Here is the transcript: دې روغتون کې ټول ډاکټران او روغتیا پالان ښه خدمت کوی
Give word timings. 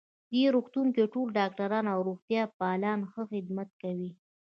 دې 0.31 0.43
روغتون 0.55 0.87
کې 0.95 1.11
ټول 1.13 1.27
ډاکټران 1.39 1.85
او 1.93 1.99
روغتیا 2.09 2.43
پالان 2.59 2.99
ښه 3.11 3.21
خدمت 3.31 3.69
کوی 3.81 4.11